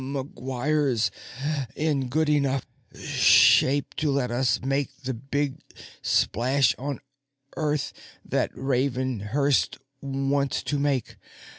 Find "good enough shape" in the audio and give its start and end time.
2.07-3.93